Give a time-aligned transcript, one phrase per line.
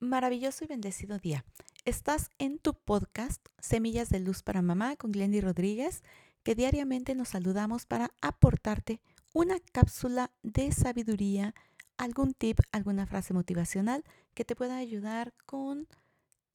[0.00, 1.44] Maravilloso y bendecido día.
[1.84, 6.02] Estás en tu podcast Semillas de Luz para Mamá con Glendy Rodríguez,
[6.42, 9.02] que diariamente nos saludamos para aportarte
[9.34, 11.54] una cápsula de sabiduría,
[11.98, 14.02] algún tip, alguna frase motivacional
[14.32, 15.86] que te pueda ayudar con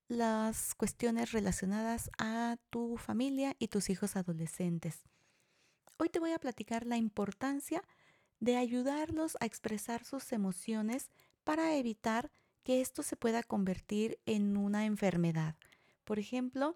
[0.07, 5.03] las cuestiones relacionadas a tu familia y tus hijos adolescentes.
[5.97, 7.83] Hoy te voy a platicar la importancia
[8.39, 11.11] de ayudarlos a expresar sus emociones
[11.43, 12.31] para evitar
[12.65, 15.55] que esto se pueda convertir en una enfermedad.
[16.03, 16.75] Por ejemplo,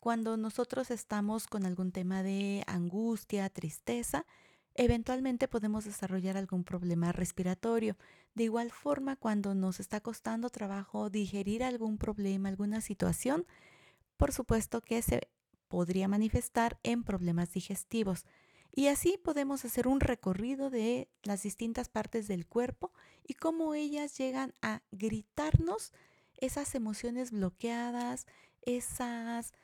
[0.00, 4.24] cuando nosotros estamos con algún tema de angustia, tristeza,
[4.74, 7.98] eventualmente podemos desarrollar algún problema respiratorio.
[8.34, 13.46] De igual forma, cuando nos está costando trabajo digerir algún problema, alguna situación,
[14.16, 15.28] por supuesto que se
[15.68, 18.24] podría manifestar en problemas digestivos.
[18.78, 22.92] Y así podemos hacer un recorrido de las distintas partes del cuerpo
[23.26, 25.94] y cómo ellas llegan a gritarnos
[26.36, 28.26] esas emociones bloqueadas,
[28.60, 29.54] esas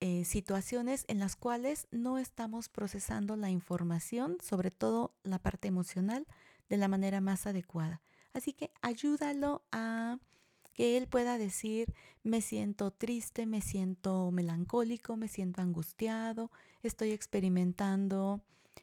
[0.00, 6.26] eh, situaciones en las cuales no estamos procesando la información, sobre todo la parte emocional,
[6.68, 8.02] de la manera más adecuada.
[8.34, 10.18] Así que ayúdalo a
[10.76, 16.50] que él pueda decir, me siento triste, me siento melancólico, me siento angustiado,
[16.82, 18.42] estoy experimentando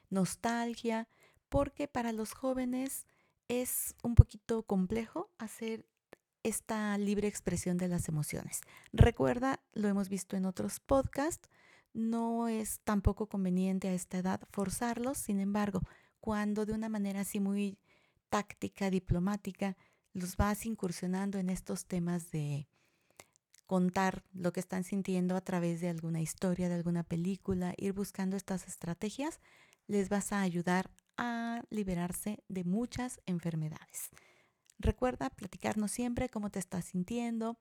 [0.09, 1.07] nostalgia,
[1.49, 3.05] porque para los jóvenes
[3.47, 5.85] es un poquito complejo hacer
[6.41, 8.61] esta libre expresión de las emociones.
[8.91, 11.47] Recuerda, lo hemos visto en otros podcasts,
[11.93, 15.81] no es tampoco conveniente a esta edad forzarlos, sin embargo,
[16.19, 17.77] cuando de una manera así muy
[18.29, 19.77] táctica, diplomática,
[20.13, 22.67] los vas incursionando en estos temas de
[23.65, 28.37] contar lo que están sintiendo a través de alguna historia, de alguna película, ir buscando
[28.37, 29.39] estas estrategias,
[29.87, 34.09] les vas a ayudar a liberarse de muchas enfermedades.
[34.79, 37.57] Recuerda platicarnos siempre cómo te estás sintiendo,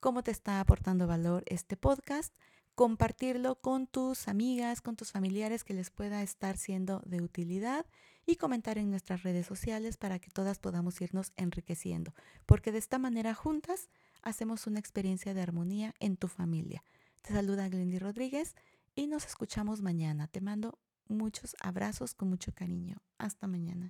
[0.00, 2.34] cómo te está aportando valor este podcast,
[2.74, 7.86] compartirlo con tus amigas, con tus familiares que les pueda estar siendo de utilidad
[8.26, 12.14] y comentar en nuestras redes sociales para que todas podamos irnos enriqueciendo,
[12.46, 13.88] porque de esta manera juntas
[14.22, 16.82] hacemos una experiencia de armonía en tu familia.
[17.22, 18.54] Te saluda Glendy Rodríguez
[18.94, 20.28] y nos escuchamos mañana.
[20.28, 22.98] Te mando muchos abrazos con mucho cariño.
[23.18, 23.88] Hasta mañana.